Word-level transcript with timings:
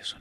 eso 0.00 0.18